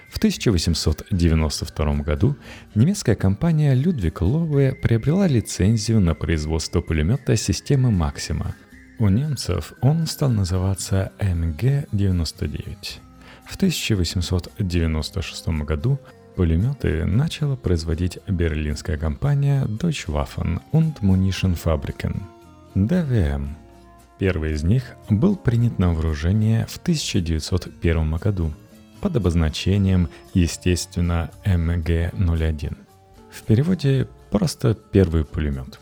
В 0.07 0.17
1892 0.17 1.95
году 2.03 2.35
немецкая 2.75 3.15
компания 3.15 3.73
Людвиг 3.73 4.21
Лове 4.21 4.73
приобрела 4.75 5.27
лицензию 5.27 5.99
на 5.99 6.13
производство 6.13 6.81
пулемета 6.81 7.35
системы 7.35 7.89
«Максима», 7.89 8.55
у 8.99 9.09
немцев 9.09 9.73
он 9.81 10.07
стал 10.07 10.29
называться 10.29 11.11
МГ-99. 11.19 12.99
В 13.45 13.55
1896 13.55 15.47
году 15.63 15.99
пулеметы 16.35 17.05
начала 17.05 17.55
производить 17.55 18.19
берлинская 18.27 18.97
компания 18.97 19.65
Deutsche 19.65 20.07
Waffen 20.07 20.61
und 20.71 20.99
Munition 21.01 21.57
Fabriken 21.61 22.21
(ДВМ). 22.73 23.55
Первый 24.17 24.53
из 24.53 24.63
них 24.63 24.95
был 25.09 25.35
принят 25.35 25.77
на 25.77 25.93
вооружение 25.93 26.65
в 26.67 26.77
1901 26.77 28.15
году 28.15 28.53
под 29.01 29.17
обозначением, 29.17 30.09
естественно, 30.33 31.31
МГ-01. 31.45 32.77
В 33.29 33.43
переводе 33.43 34.07
просто 34.31 34.73
«первый 34.73 35.25
пулемет». 35.25 35.79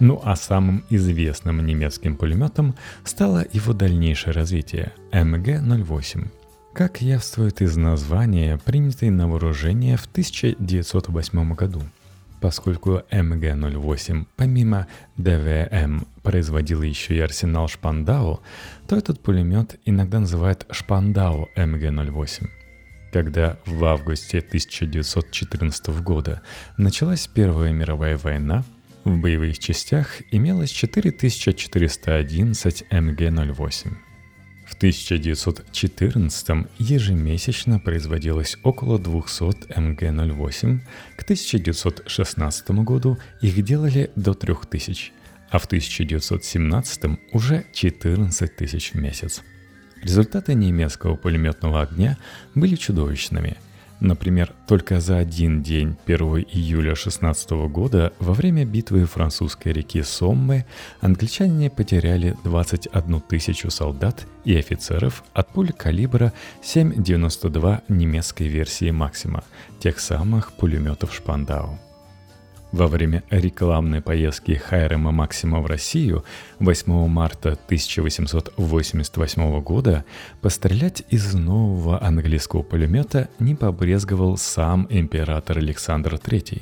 Ну 0.00 0.20
а 0.22 0.36
самым 0.36 0.84
известным 0.90 1.64
немецким 1.66 2.16
пулеметом 2.16 2.76
стало 3.02 3.44
его 3.52 3.72
дальнейшее 3.72 4.32
развитие– 4.32 4.92
МГ-08. 5.12 6.28
Как 6.72 7.00
явствует 7.02 7.60
из 7.60 7.76
названия, 7.76 8.60
принятый 8.64 9.10
на 9.10 9.28
вооружение 9.28 9.96
в 9.96 10.06
1908 10.06 11.54
году. 11.54 11.82
Поскольку 12.40 13.02
МГ-08 13.10 14.26
помимо 14.36 14.86
ДВМ 15.16 16.06
производил 16.22 16.82
еще 16.82 17.16
и 17.16 17.20
арсенал 17.20 17.66
Шпандау, 17.66 18.40
то 18.86 18.96
этот 18.96 19.20
пулемет 19.20 19.80
иногда 19.84 20.20
называют 20.20 20.64
Шпандау 20.70 21.48
МГ-08. 21.56 22.46
Когда 23.12 23.58
в 23.66 23.84
августе 23.84 24.38
1914 24.38 25.88
года 26.02 26.42
началась 26.76 27.26
Первая 27.26 27.72
мировая 27.72 28.16
война– 28.16 28.62
в 29.04 29.18
боевых 29.18 29.58
частях 29.58 30.22
имелось 30.30 30.70
4411 30.70 32.84
МГ-08. 32.90 33.96
В 34.66 34.74
1914 34.74 36.66
ежемесячно 36.78 37.80
производилось 37.80 38.58
около 38.62 38.98
200 38.98 39.78
МГ-08, 39.78 40.80
к 41.16 41.22
1916 41.22 42.70
году 42.70 43.18
их 43.40 43.62
делали 43.62 44.10
до 44.14 44.34
3000, 44.34 45.12
а 45.50 45.58
в 45.58 45.64
1917 45.64 47.18
уже 47.32 47.64
14 47.72 48.56
тысяч 48.56 48.92
в 48.92 48.96
месяц. 48.96 49.42
Результаты 50.02 50.54
немецкого 50.54 51.16
пулеметного 51.16 51.82
огня 51.82 52.18
были 52.54 52.76
чудовищными– 52.76 53.56
Например, 54.00 54.52
только 54.68 55.00
за 55.00 55.18
один 55.18 55.62
день 55.62 55.96
1 56.06 56.20
июля 56.52 56.94
16 56.94 57.50
года 57.68 58.12
во 58.20 58.32
время 58.32 58.64
битвы 58.64 59.04
французской 59.06 59.72
реки 59.72 60.02
Соммы 60.02 60.66
англичане 61.00 61.68
потеряли 61.68 62.36
21 62.44 63.20
тысячу 63.22 63.70
солдат 63.70 64.26
и 64.44 64.56
офицеров 64.56 65.24
от 65.32 65.48
пуль 65.48 65.72
калибра 65.72 66.32
7,92 66.62 67.82
немецкой 67.88 68.46
версии 68.46 68.90
«Максима», 68.90 69.42
тех 69.80 69.98
самых 69.98 70.52
пулеметов 70.52 71.12
«Шпандау». 71.12 71.78
Во 72.70 72.86
время 72.86 73.24
рекламной 73.30 74.02
поездки 74.02 74.52
Хайрема 74.52 75.10
Максима 75.10 75.60
в 75.60 75.66
Россию 75.66 76.22
8 76.58 77.08
марта 77.08 77.52
1888 77.52 79.60
года 79.62 80.04
пострелять 80.42 81.02
из 81.08 81.32
нового 81.32 82.04
английского 82.04 82.62
пулемета 82.62 83.30
не 83.38 83.54
побрезговал 83.54 84.36
сам 84.36 84.86
император 84.90 85.56
Александр 85.56 86.16
III. 86.16 86.60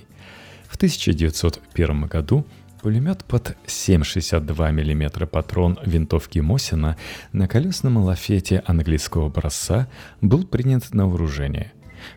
В 0.68 0.76
1901 0.76 2.02
году 2.02 2.46
пулемет 2.82 3.24
под 3.24 3.56
7,62 3.66 4.70
мм 4.70 5.26
патрон 5.26 5.76
винтовки 5.84 6.38
Мосина 6.38 6.96
на 7.32 7.48
колесном 7.48 7.96
лафете 7.96 8.62
английского 8.64 9.26
образца 9.26 9.88
был 10.20 10.46
принят 10.46 10.94
на 10.94 11.08
вооружение. 11.08 11.72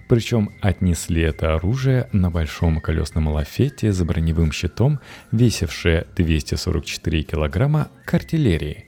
Причем 0.07 0.51
отнесли 0.61 1.21
это 1.21 1.55
оружие 1.55 2.09
на 2.11 2.29
большом 2.29 2.79
колесном 2.79 3.27
лафете 3.27 3.91
с 3.91 4.01
броневым 4.03 4.51
щитом, 4.51 4.99
весившее 5.31 6.07
244 6.15 7.23
килограмма, 7.23 7.89
к 8.05 8.13
артиллерии. 8.13 8.85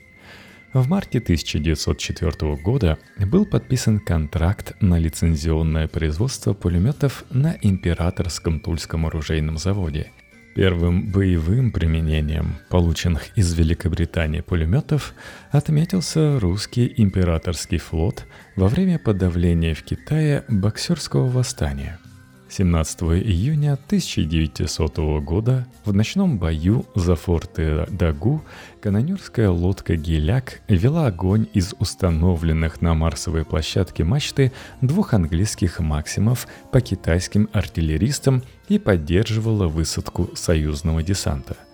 В 0.74 0.88
марте 0.88 1.20
1904 1.20 2.56
года 2.56 2.98
был 3.20 3.46
подписан 3.46 4.00
контракт 4.00 4.74
на 4.80 4.98
лицензионное 4.98 5.90
производство 5.90 6.54
пулеметов 6.54 7.26
на 7.30 7.58
Императорском 7.62 8.62
Тульском 8.62 9.06
оружейном 9.06 9.58
заводе. 9.58 10.12
Первым 10.54 11.12
боевым 11.12 11.72
применением 11.72 12.58
полученных 12.70 13.38
из 13.38 13.54
Великобритании 13.54 14.42
пулеметов 14.42 15.14
отметился 15.50 16.40
русский 16.40 16.94
императорский 16.98 17.78
флот 17.78 18.26
во 18.56 18.68
время 18.68 19.00
подавления 19.00 19.74
в 19.74 19.84
Китае 19.84 20.44
боксерского 20.50 21.30
восстания– 21.30 22.00
17 22.52 23.02
июня 23.24 23.74
1900 23.74 24.98
года 25.24 25.66
в 25.86 25.94
ночном 25.94 26.38
бою 26.38 26.86
за 26.96 27.16
форты 27.16 27.86
Дагу 27.90 28.44
канонерская 28.82 29.50
лодка 29.50 29.96
«Геляк» 29.96 30.60
вела 30.68 31.08
огонь 31.08 31.48
из 31.54 31.74
установленных 31.80 32.82
на 32.82 32.94
Марсовой 32.94 33.46
площадке 33.46 34.04
мачты 34.04 34.52
двух 34.82 35.14
английских 35.14 35.80
«Максимов» 35.80 36.46
по 36.74 36.82
китайским 36.82 37.48
артиллеристам 37.54 38.44
и 38.68 38.80
поддерживала 38.80 39.68
высадку 39.68 40.30
союзного 40.36 41.02
десанта– 41.04 41.56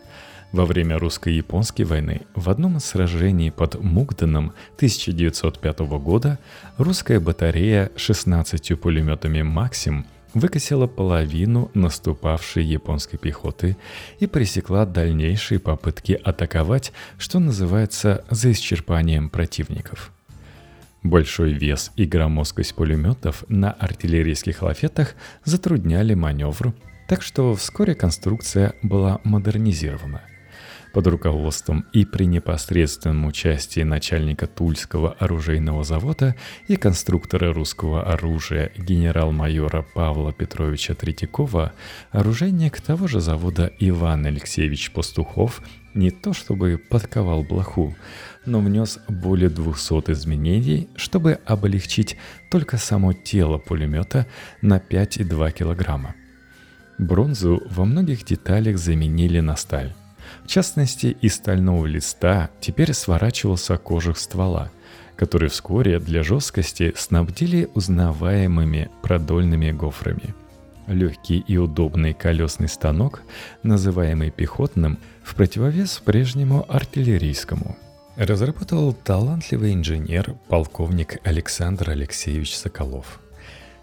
во 0.52 0.66
время 0.66 0.98
русско-японской 0.98 1.84
войны 1.84 2.22
в 2.34 2.50
одном 2.50 2.78
из 2.78 2.86
сражений 2.86 3.52
под 3.52 3.82
Мугданом 3.82 4.54
1905 4.78 5.80
года 5.80 6.40
русская 6.78 7.20
батарея 7.20 7.92
16 7.98 8.80
пулеметами 8.80 9.42
«Максим» 9.42 10.06
выкосила 10.40 10.88
половину 10.88 11.72
наступавшей 11.74 12.64
японской 12.64 13.18
пехоты 13.18 13.78
и 14.20 14.28
пресекла 14.28 14.86
дальнейшие 14.86 15.60
попытки 15.60 16.14
атаковать, 16.14 16.92
что 17.18 17.40
называется, 17.40 18.26
за 18.30 18.52
исчерпанием 18.52 19.30
противников. 19.30 20.12
Большой 21.04 21.54
вес 21.54 21.92
и 21.96 22.06
громоздкость 22.06 22.76
пулеметов 22.76 23.46
на 23.48 23.72
артиллерийских 23.72 24.62
лафетах 24.62 25.16
затрудняли 25.46 26.14
маневр, 26.14 26.74
так 27.08 27.22
что 27.22 27.56
вскоре 27.56 27.96
конструкция 27.96 28.74
была 28.82 29.22
модернизирована– 29.24 30.22
под 30.94 31.08
руководством 31.08 31.86
и 31.94 32.06
при 32.06 32.26
непосредственном 32.26 33.26
участии 33.26 33.82
начальника 33.82 34.48
Тульского 34.48 35.14
оружейного 35.14 35.84
завода 35.84 36.36
и 36.68 36.76
конструктора 36.76 37.54
русского 37.54 38.04
оружия 38.04 38.72
генерал-майора 38.78 39.86
Павла 39.94 40.34
Петровича 40.34 40.94
Третьякова, 40.94 41.74
оружейник 42.12 42.82
того 42.82 43.08
же 43.08 43.20
завода 43.20 43.72
Иван 43.80 44.26
Алексеевич 44.26 44.92
Пастухов 44.92 45.62
не 45.94 46.12
то 46.12 46.34
чтобы 46.34 46.78
подковал 46.78 47.44
блоху, 47.44 47.96
но 48.46 48.60
внес 48.60 49.00
более 49.10 49.50
200 49.50 50.12
изменений, 50.12 50.90
чтобы 50.96 51.40
облегчить 51.46 52.18
только 52.50 52.78
само 52.78 53.14
тело 53.14 53.58
пулемета 53.58 54.28
на 54.62 54.78
5,2 54.78 55.52
килограмма. 55.52 56.16
Бронзу 56.98 57.62
во 57.70 57.86
многих 57.86 58.26
деталях 58.26 58.78
заменили 58.78 59.40
на 59.40 59.56
сталь. 59.56 59.94
В 60.48 60.50
частности, 60.50 61.08
из 61.20 61.36
стального 61.36 61.86
листа 61.86 62.50
теперь 62.62 62.94
сворачивался 62.94 63.76
кожух 63.76 64.18
ствола, 64.18 64.72
который 65.18 65.50
вскоре 65.50 66.00
для 66.00 66.24
жесткости 66.24 66.94
снабдили 66.96 67.70
узнаваемыми 67.74 68.90
продольными 69.02 69.72
гофрами. 69.72 70.34
Легкий 70.88 71.40
и 71.40 71.58
удобный 71.58 72.14
колесный 72.14 72.70
станок, 72.70 73.24
называемый 73.62 74.32
пехотным, 74.32 75.00
в 75.22 75.36
противовес 75.36 76.00
прежнему 76.00 76.66
артиллерийскому– 76.70 77.78
разработал 78.16 78.94
талантливый 78.94 79.74
инженер, 79.74 80.36
полковник 80.48 81.20
Александр 81.28 81.90
Алексеевич 81.90 82.56
Соколов. 82.56 83.20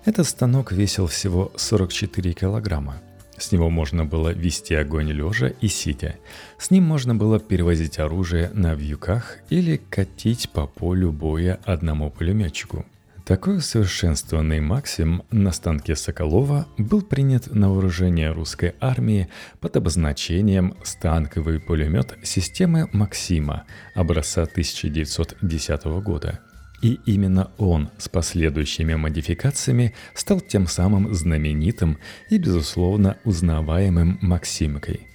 Этот 0.06 0.26
станок 0.26 0.72
весил 0.72 1.08
всего 1.08 1.52
44 1.56 2.32
килограмма– 2.32 3.02
с 3.38 3.52
него 3.52 3.70
можно 3.70 4.04
было 4.04 4.30
вести 4.30 4.74
огонь 4.74 5.10
лежа 5.10 5.48
и 5.60 5.68
сидя. 5.68 6.16
С 6.58 6.70
ним 6.70 6.84
можно 6.84 7.14
было 7.14 7.40
перевозить 7.40 7.98
оружие 7.98 8.50
на 8.54 8.74
вьюках 8.74 9.38
или 9.50 9.80
катить 9.90 10.50
по 10.50 10.66
полю 10.66 11.12
боя 11.12 11.58
одному 11.64 12.10
пулеметчику. 12.10 12.84
Такой 13.24 13.56
усовершенствованный 13.56 14.60
Максим 14.60 15.22
на 15.30 15.50
станке 15.50 15.96
Соколова 15.96 16.66
был 16.76 17.00
принят 17.00 17.54
на 17.54 17.70
вооружение 17.70 18.30
русской 18.30 18.74
армии 18.80 19.28
под 19.60 19.76
обозначением 19.78 20.76
«станковый 20.84 21.58
пулемет 21.58 22.18
системы 22.22 22.90
Максима» 22.92 23.64
образца 23.94 24.42
1910 24.42 25.84
года– 26.02 26.40
и 26.84 27.00
именно 27.06 27.50
он 27.56 27.88
с 27.96 28.10
последующими 28.10 28.94
модификациями 28.94 29.94
стал 30.12 30.42
тем 30.42 30.66
самым 30.66 31.14
знаменитым 31.14 31.96
и, 32.28 32.36
безусловно, 32.36 33.16
узнаваемым 33.24 34.18
Максимкой, 34.20 35.08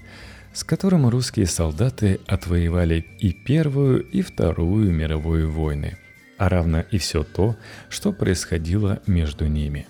с 0.51 0.63
которым 0.63 1.07
русские 1.07 1.45
солдаты 1.45 2.21
отвоевали 2.25 3.05
и 3.19 3.33
Первую, 3.33 4.01
и 4.01 4.23
Вторую 4.23 4.91
мировую 4.91 5.51
войны, 5.51 5.99
а 6.39 6.49
равно 6.49 6.83
и 6.89 6.97
все 6.97 7.23
то, 7.23 7.55
что 7.89 8.13
происходило 8.13 9.03
между 9.05 9.45
ними. 9.45 9.85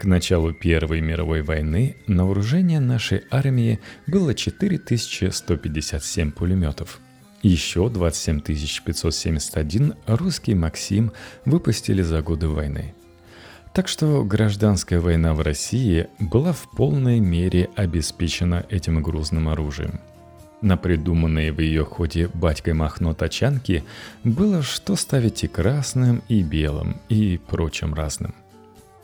К 0.00 0.06
началу 0.06 0.54
Первой 0.54 1.02
мировой 1.02 1.42
войны 1.42 1.96
на 2.06 2.24
вооружение 2.24 2.80
нашей 2.80 3.24
армии 3.30 3.80
было 4.06 4.32
4157 4.34 6.30
пулеметов– 6.32 7.00
еще 7.46 7.88
27 7.88 8.40
571 8.40 9.94
русский 10.06 10.54
«Максим» 10.54 11.12
выпустили 11.44 12.02
за 12.02 12.22
годы 12.22 12.48
войны. 12.48 12.94
Так 13.72 13.88
что 13.88 14.24
гражданская 14.24 15.00
война 15.00 15.34
в 15.34 15.40
России 15.42 16.08
была 16.18 16.52
в 16.52 16.68
полной 16.76 17.20
мере 17.20 17.68
обеспечена 17.76 18.64
этим 18.70 19.02
грузным 19.02 19.48
оружием. 19.48 20.00
На 20.62 20.76
придуманные 20.78 21.52
в 21.52 21.60
ее 21.60 21.84
ходе 21.84 22.28
батькой 22.32 22.72
Махно 22.72 23.12
тачанки 23.12 23.84
было 24.24 24.62
что 24.62 24.96
ставить 24.96 25.44
и 25.44 25.46
красным, 25.46 26.22
и 26.28 26.42
белым, 26.42 26.96
и 27.10 27.38
прочим 27.46 27.92
разным. 27.92 28.34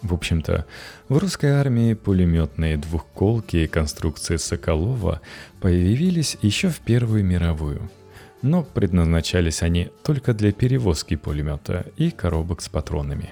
В 0.00 0.14
общем-то, 0.14 0.66
в 1.08 1.18
русской 1.18 1.50
армии 1.50 1.94
пулеметные 1.94 2.76
двухколки 2.78 3.66
конструкции 3.66 4.36
Соколова 4.36 5.20
появились 5.60 6.38
еще 6.42 6.70
в 6.70 6.80
Первую 6.80 7.24
мировую– 7.24 7.90
но 8.42 8.64
предназначались 8.64 9.62
они 9.62 9.90
только 10.02 10.34
для 10.34 10.52
перевозки 10.52 11.16
пулемета 11.16 11.86
и 11.96 12.10
коробок 12.10 12.60
с 12.60 12.68
патронами. 12.68 13.30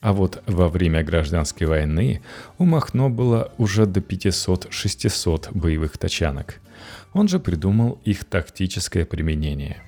А 0.00 0.12
вот 0.12 0.42
во 0.46 0.68
время 0.68 1.02
гражданской 1.02 1.66
войны 1.66 2.20
у 2.58 2.64
Махно 2.64 3.08
было 3.08 3.52
уже 3.58 3.86
до 3.86 4.00
500-600 4.00 5.48
боевых 5.52 5.98
тачанок. 5.98 6.60
Он 7.12 7.26
же 7.26 7.40
придумал 7.40 8.00
их 8.04 8.24
тактическое 8.24 9.06
применение. 9.06 9.78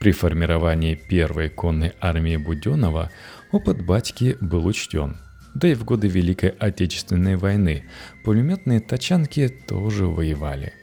При 0.00 0.12
формировании 0.12 0.94
первой 0.94 1.50
конной 1.50 1.92
армии 2.00 2.36
Буденова 2.36 3.10
опыт 3.52 3.84
батьки 3.84 4.36
был 4.40 4.64
учтен. 4.66 5.18
Да 5.54 5.68
и 5.68 5.74
в 5.74 5.84
годы 5.84 6.08
Великой 6.08 6.50
Отечественной 6.50 7.36
войны 7.36 7.84
пулеметные 8.24 8.80
тачанки 8.80 9.48
тоже 9.48 10.06
воевали– 10.06 10.72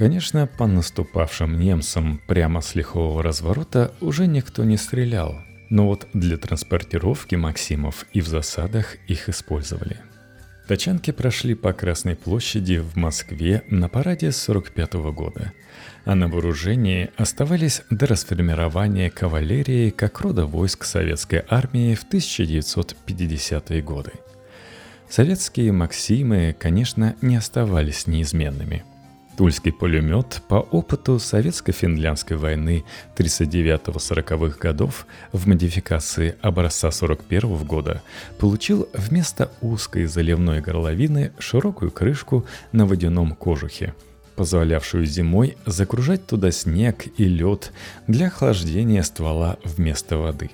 Конечно, 0.00 0.46
по 0.46 0.66
наступавшим 0.66 1.60
немцам 1.60 2.22
прямо 2.26 2.62
с 2.62 2.74
лихого 2.74 3.22
разворота 3.22 3.92
уже 4.00 4.26
никто 4.26 4.64
не 4.64 4.78
стрелял, 4.78 5.42
но 5.68 5.88
вот 5.88 6.08
для 6.14 6.38
транспортировки 6.38 7.34
Максимов 7.34 8.06
и 8.14 8.22
в 8.22 8.26
засадах 8.26 8.96
их 9.08 9.28
использовали. 9.28 9.98
Тачанки 10.66 11.10
прошли 11.10 11.54
по 11.54 11.74
Красной 11.74 12.16
площади 12.16 12.78
в 12.78 12.96
Москве 12.96 13.62
на 13.68 13.90
параде 13.90 14.32
45 14.32 14.94
года, 15.12 15.52
а 16.06 16.14
на 16.14 16.28
вооружении 16.28 17.10
оставались 17.18 17.82
до 17.90 18.06
расформирования 18.06 19.10
кавалерии 19.10 19.90
как 19.90 20.18
рода 20.22 20.46
войск 20.46 20.84
советской 20.84 21.44
армии 21.46 21.94
в 21.94 22.06
1950-е 22.10 23.82
годы. 23.82 24.12
Советские 25.10 25.72
«Максимы», 25.72 26.56
конечно, 26.58 27.16
не 27.20 27.36
оставались 27.36 28.06
неизменными– 28.06 28.82
Тульский 29.36 29.72
пулемет 29.72 30.42
по 30.48 30.56
опыту 30.56 31.18
советско-финляндской 31.18 32.36
войны 32.36 32.84
39-40-х 33.16 34.58
годов 34.58 35.06
в 35.32 35.46
модификации 35.46 36.36
образца 36.42 36.90
41 36.90 37.64
года 37.64 38.02
получил 38.38 38.88
вместо 38.92 39.50
узкой 39.62 40.06
заливной 40.06 40.60
горловины 40.60 41.32
широкую 41.38 41.90
крышку 41.90 42.44
на 42.72 42.84
водяном 42.84 43.34
кожухе, 43.34 43.94
позволявшую 44.36 45.06
зимой 45.06 45.56
загружать 45.64 46.26
туда 46.26 46.50
снег 46.50 47.06
и 47.16 47.24
лед 47.24 47.72
для 48.06 48.26
охлаждения 48.26 49.02
ствола 49.02 49.58
вместо 49.64 50.18
воды. 50.18 50.50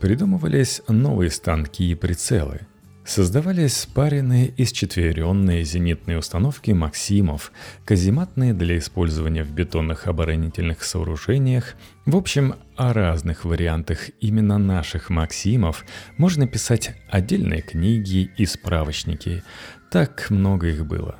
Придумывались 0.00 0.82
новые 0.86 1.30
станки 1.30 1.90
и 1.90 1.94
прицелы– 1.94 2.60
Создавались 3.08 3.74
спаренные 3.74 4.48
и 4.48 4.66
счетверенные 4.66 5.64
зенитные 5.64 6.18
установки 6.18 6.72
«Максимов», 6.72 7.52
казематные 7.86 8.52
для 8.52 8.76
использования 8.76 9.44
в 9.44 9.50
бетонных 9.50 10.08
оборонительных 10.08 10.84
сооружениях. 10.84 11.74
В 12.04 12.16
общем, 12.16 12.56
о 12.76 12.92
разных 12.92 13.46
вариантах 13.46 14.10
именно 14.20 14.58
наших 14.58 15.08
«Максимов» 15.08 15.86
можно 16.18 16.46
писать 16.46 16.96
отдельные 17.08 17.62
книги 17.62 18.30
и 18.36 18.44
справочники. 18.44 19.42
Так 19.90 20.28
много 20.28 20.68
их 20.68 20.84
было. 20.84 21.18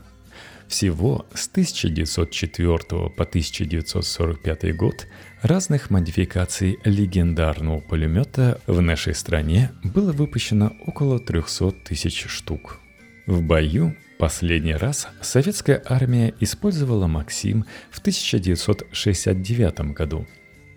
Всего 0.68 1.24
с 1.33 1.48
1904 1.48 2.79
по 3.16 3.24
1945 3.24 4.77
год 4.77 5.07
разных 5.42 5.90
модификаций 5.90 6.79
легендарного 6.85 7.81
пулемета 7.81 8.61
в 8.66 8.81
нашей 8.81 9.14
стране 9.14 9.70
было 9.83 10.12
выпущено 10.12 10.72
около 10.87 11.18
300 11.18 11.72
тысяч 11.85 12.27
штук. 12.27 12.81
В 13.27 13.42
бою 13.42 13.94
последний 14.18 14.74
раз 14.74 15.09
советская 15.20 15.83
армия 15.87 16.35
использовала 16.40 17.07
«Максим» 17.07 17.64
в 17.90 17.98
1969 17.98 19.92
году 19.92 20.27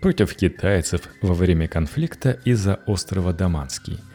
против 0.00 0.34
китайцев 0.34 1.02
во 1.22 1.34
время 1.34 1.68
конфликта 1.68 2.38
из-за 2.44 2.80
острова 2.86 3.32
Даманский– 3.32 3.98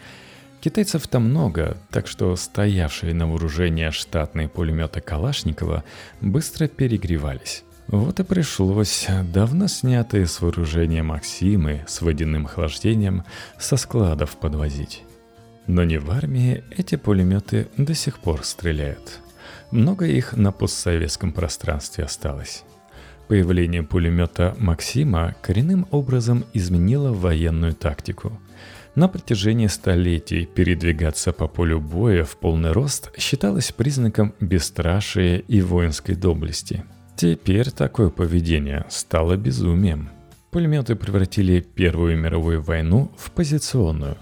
Китайцев-то 0.60 1.20
много, 1.20 1.78
так 1.92 2.08
что 2.08 2.36
стоявшие 2.36 3.14
на 3.14 3.28
вооружении 3.28 3.90
штатные 3.92 4.50
пулеметы 4.50 5.02
Калашникова 5.02 5.84
быстро 6.20 6.68
перегревались. 6.68 7.64
Вот 7.88 8.20
и 8.20 8.24
пришлось 8.24 9.08
давно 9.34 9.68
снятые 9.68 10.26
с 10.28 10.42
вооружения 10.42 11.04
Максимы 11.04 11.86
с 11.88 12.02
водяным 12.02 12.46
охлаждением 12.46 13.24
со 13.58 13.78
складов 13.78 14.38
подвозить. 14.38 15.04
Но 15.68 15.84
не 15.84 15.98
в 15.98 16.12
армии 16.12 16.64
эти 16.76 16.96
пулеметы 16.96 17.68
до 17.78 17.94
сих 17.94 18.20
пор 18.20 18.44
стреляют. 18.44 19.20
Много 19.72 20.06
их 20.06 20.34
на 20.34 20.52
постсоветском 20.52 21.32
пространстве 21.32 22.04
осталось. 22.04 22.64
Появление 23.28 23.84
пулемета 23.84 24.56
Максима 24.58 25.36
коренным 25.42 25.88
образом 25.92 26.46
изменило 26.54 27.14
военную 27.14 27.74
тактику– 27.74 28.40
на 28.98 29.08
протяжении 29.08 29.68
столетий 29.68 30.48
передвигаться 30.48 31.32
по 31.32 31.48
полю 31.48 31.80
боя 31.80 32.24
в 32.24 32.36
полный 32.36 32.72
рост 32.72 33.12
считалось 33.16 33.72
признаком 33.72 34.34
бесстрашия 34.40 35.38
и 35.38 35.62
воинской 35.62 36.16
доблести. 36.16 36.84
Теперь 37.18 37.72
такое 37.72 38.10
поведение 38.10 38.86
стало 38.90 39.38
безумием. 39.38 40.10
Пулеметы 40.52 40.96
превратили 40.96 41.62
Первую 41.62 42.16
мировую 42.16 42.62
войну 42.62 43.12
в 43.18 43.32
позиционную, 43.32 44.18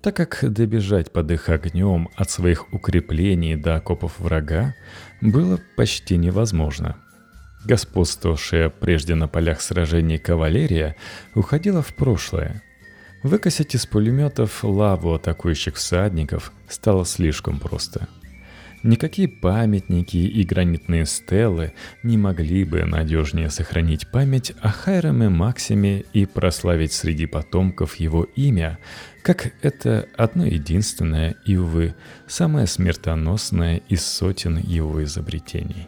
так 0.00 0.16
как 0.16 0.52
добежать 0.52 1.12
под 1.12 1.30
их 1.30 1.48
огнем 1.48 2.08
от 2.16 2.30
своих 2.30 2.72
укреплений 2.74 3.54
до 3.54 3.76
окопов 3.76 4.18
врага 4.18 4.74
было 5.20 5.60
почти 5.76 6.16
невозможно. 6.16 6.96
Господствовавшая 7.64 8.70
прежде 8.70 9.14
на 9.14 9.28
полях 9.28 9.60
сражений 9.60 10.18
кавалерия 10.18 10.96
уходила 11.34 11.80
в 11.80 11.94
прошлое– 11.94 12.60
Выкосить 13.22 13.76
из 13.76 13.86
пулеметов 13.86 14.64
лаву 14.64 15.14
атакующих 15.14 15.76
всадников 15.76 16.52
стало 16.68 17.04
слишком 17.04 17.60
просто. 17.60 18.08
Никакие 18.82 19.28
памятники 19.28 20.16
и 20.16 20.42
гранитные 20.42 21.06
стелы 21.06 21.72
не 22.02 22.18
могли 22.18 22.64
бы 22.64 22.84
надежнее 22.84 23.48
сохранить 23.48 24.10
память 24.10 24.52
о 24.60 24.70
Хайраме 24.70 25.28
Максиме 25.28 26.04
и 26.12 26.26
прославить 26.26 26.92
среди 26.92 27.26
потомков 27.26 27.94
его 27.96 28.24
имя, 28.34 28.78
как 29.22 29.52
это 29.62 30.08
одно 30.16 30.46
единственное 30.46 31.36
и, 31.46 31.56
увы, 31.56 31.94
самое 32.26 32.66
смертоносное 32.66 33.82
из 33.88 34.04
сотен 34.04 34.58
его 34.58 35.04
изобретений. 35.04 35.86